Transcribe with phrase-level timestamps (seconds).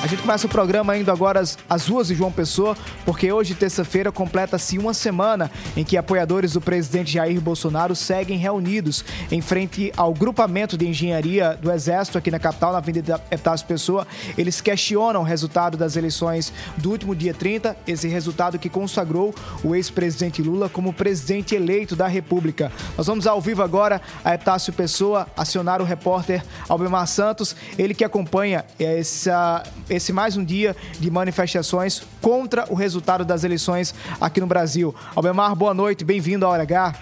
[0.00, 3.56] A gente começa o programa indo agora às, às ruas de João Pessoa, porque hoje,
[3.56, 9.92] terça-feira, completa-se uma semana em que apoiadores do presidente Jair Bolsonaro seguem reunidos em frente
[9.96, 14.06] ao grupamento de engenharia do Exército aqui na capital, na Avenida Etácio Pessoa.
[14.38, 19.34] Eles questionam o resultado das eleições do último dia 30, esse resultado que consagrou
[19.64, 22.70] o ex-presidente Lula como presidente eleito da República.
[22.96, 28.04] Nós vamos ao vivo agora a Etácio Pessoa acionar o repórter Albemar Santos, ele que
[28.04, 34.46] acompanha essa esse mais um dia de manifestações contra o resultado das eleições aqui no
[34.46, 34.94] Brasil.
[35.14, 36.94] Albemar, boa noite, bem-vindo à Hora H.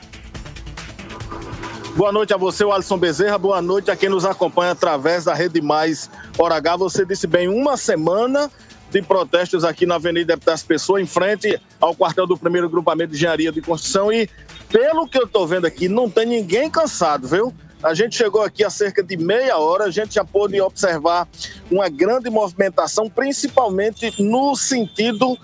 [1.96, 3.38] Boa noite a você, Alisson Bezerra.
[3.38, 6.76] Boa noite a quem nos acompanha através da Rede Mais Hora H.
[6.76, 8.50] Você disse bem, uma semana
[8.90, 13.16] de protestos aqui na Avenida das Pessoas, em frente ao quartel do primeiro grupamento de
[13.16, 14.12] engenharia de construção.
[14.12, 14.28] E
[14.68, 17.52] pelo que eu estou vendo aqui, não tem ninguém cansado, viu?
[17.82, 21.28] A gente chegou aqui há cerca de meia hora, a gente já pôde observar
[21.70, 25.36] uma grande movimentação, principalmente no sentido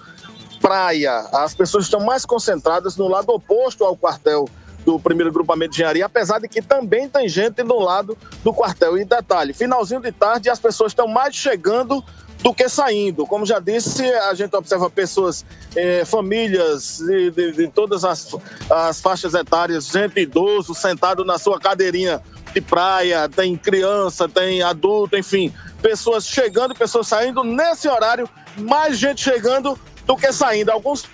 [0.61, 1.29] praia.
[1.33, 4.49] As pessoas estão mais concentradas no lado oposto ao quartel
[4.85, 8.97] do primeiro grupamento de engenharia, apesar de que também tem gente no lado do quartel.
[8.97, 12.03] E detalhe, finalzinho de tarde, as pessoas estão mais chegando
[12.43, 13.25] do que saindo.
[13.27, 15.45] Como já disse, a gente observa pessoas,
[15.77, 18.35] eh, famílias de, de, de todas as,
[18.69, 22.21] as, faixas etárias, gente idoso sentado na sua cadeirinha
[22.53, 27.45] de praia, tem criança, tem adulto, enfim, pessoas chegando pessoas saindo.
[27.45, 30.71] Nesse horário, mais gente chegando do que saindo.
[30.71, 31.07] Alguns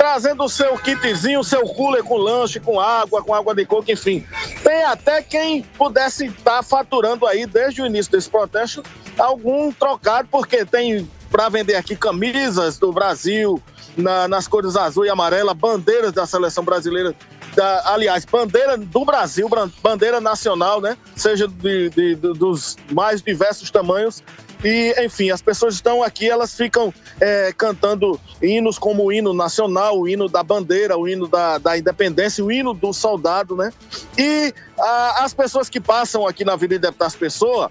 [0.00, 3.92] trazendo o seu kitzinho, o seu cooler com lanche, com água, com água de coco,
[3.92, 4.24] enfim.
[4.64, 8.82] Tem até quem pudesse estar faturando aí, desde o início desse protesto,
[9.20, 13.62] algum trocado, porque tem para vender aqui camisas do Brasil,
[13.96, 17.14] na, nas cores azul e amarela, bandeiras da seleção brasileira,
[17.54, 19.48] da, aliás, bandeira do Brasil,
[19.82, 20.96] bandeira nacional, né?
[21.14, 24.22] Seja de, de, de, dos mais diversos tamanhos.
[24.64, 29.98] E, enfim, as pessoas estão aqui, elas ficam é, cantando hinos como o hino nacional,
[29.98, 33.72] o hino da bandeira, o hino da, da independência, o hino do soldado, né?
[34.18, 37.70] E a, as pessoas que passam aqui na Avenida das Pessoas,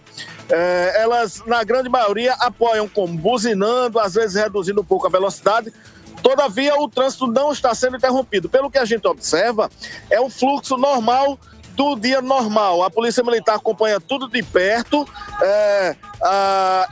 [0.50, 5.72] é, elas, na grande maioria, apoiam como buzinando, às vezes reduzindo um pouco a velocidade,
[6.22, 8.50] Todavia, o trânsito não está sendo interrompido.
[8.50, 9.69] Pelo que a gente observa,
[10.09, 11.40] é um fluxo normal
[11.79, 12.84] do dia normal.
[12.84, 15.07] A Polícia Militar acompanha tudo de perto
[15.41, 15.95] é,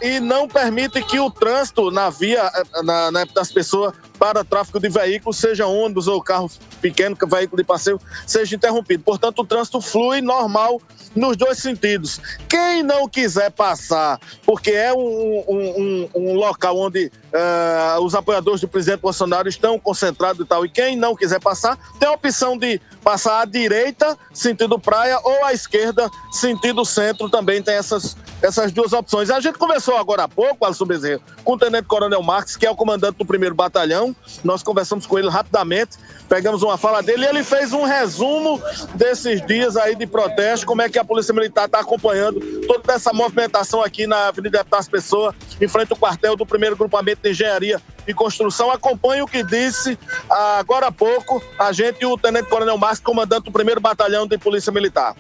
[0.02, 2.50] e não permite que o trânsito na via
[2.86, 6.50] na, na, das pessoas para tráfego de veículos, seja ônibus ou carro
[6.82, 9.04] pequeno, veículo de passeio, seja interrompido.
[9.04, 10.82] Portanto, o trânsito flui normal
[11.14, 12.22] nos dois sentidos.
[12.48, 18.62] Quem não quiser passar, porque é um, um, um, um local onde uh, os apoiadores
[18.62, 22.58] do presidente Bolsonaro estão concentrados e tal, e quem não quiser passar, tem a opção
[22.58, 28.72] de passar à direita, sentido praia, ou à esquerda, sentido centro, também tem essas, essas
[28.72, 29.30] duas opções.
[29.30, 32.72] A gente conversou agora há pouco, Alisson Bezerra, com o Tenente Coronel Marques, que é
[32.72, 34.16] o comandante do primeiro batalhão.
[34.46, 35.98] Nós conversamos com ele rapidamente,
[36.30, 38.62] pegamos uma fala dele e ele fez um resumo
[38.96, 43.12] desses dias aí de protesto, como é que a Polícia Militar está acompanhando toda essa
[43.12, 47.82] movimentação aqui na Avenida das Pessoas, em frente ao quartel do primeiro grupamento de engenharia
[48.08, 48.72] e construção.
[48.72, 49.98] Acompanhe o que disse
[50.30, 54.38] agora há pouco a gente e o Tenente Coronel Marques, comandante do primeiro batalhão de
[54.38, 55.16] Polícia Militar.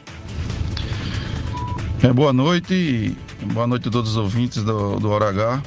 [2.03, 3.17] É, boa noite,
[3.53, 5.63] boa noite a todos os ouvintes do, do Hora H.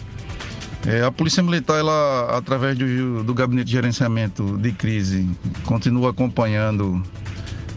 [0.87, 5.29] É, a Polícia Militar, ela, através do, do Gabinete de Gerenciamento de Crise,
[5.67, 7.03] continua acompanhando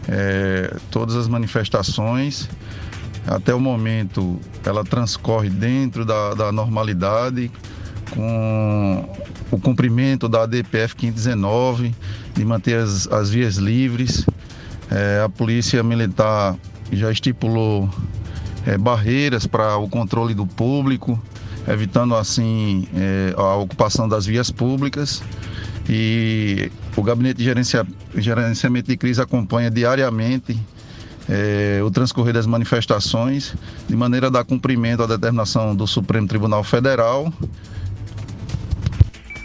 [0.08, 2.48] é, todas as manifestações.
[3.26, 7.50] Até o momento, ela transcorre dentro da, da normalidade,
[8.10, 9.08] com
[9.50, 11.94] o cumprimento da ADPF 519,
[12.34, 14.26] de manter as, as vias livres.
[14.90, 16.56] É, a Polícia Militar
[16.92, 17.88] já estipulou
[18.66, 21.20] é, barreiras para o controle do público,
[21.66, 25.22] evitando assim é, a ocupação das vias públicas.
[25.88, 27.86] E o Gabinete de Gerencia,
[28.16, 30.58] Gerenciamento de Crise acompanha diariamente
[31.28, 33.54] é, o transcorrer das manifestações,
[33.88, 37.32] de maneira a dar cumprimento à determinação do Supremo Tribunal Federal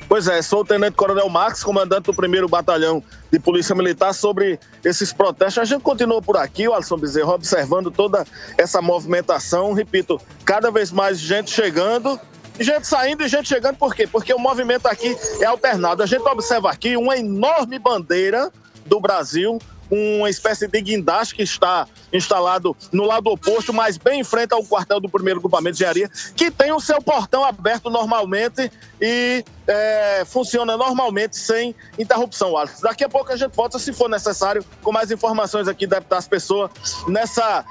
[0.10, 4.60] Pois é, sou o Tenente Coronel Marques, comandante do primeiro Batalhão de Polícia Militar, sobre
[4.84, 5.60] esses protestos.
[5.60, 8.26] A gente continua por aqui, o Alisson Bezerra, observando toda
[8.58, 9.72] essa movimentação.
[9.72, 12.20] Repito, cada vez mais gente chegando,
[12.60, 14.08] gente saindo e gente chegando, por quê?
[14.08, 16.02] Porque o movimento aqui é alternado.
[16.02, 18.52] A gente observa aqui uma enorme bandeira
[18.88, 19.60] do Brasil
[19.90, 24.64] uma espécie de guindaste que está instalado no lado oposto, mas bem em frente ao
[24.64, 28.72] quartel do primeiro grupamento de engenharia, que tem o seu portão aberto normalmente
[29.02, 32.82] e é, funciona normalmente sem interrupção, Alex.
[32.82, 36.72] Daqui a pouco a gente volta, se for necessário, com mais informações aqui das pessoas
[37.08, 37.64] nessa,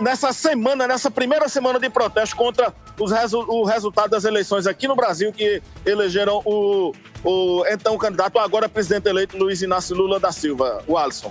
[0.00, 4.88] nessa semana, nessa primeira semana de protesto contra os resu o resultado das eleições aqui
[4.88, 6.92] no Brasil, que elegeram o,
[7.22, 10.82] o então candidato, agora presidente eleito, Luiz Inácio Lula da Silva.
[10.86, 11.30] O Alisson.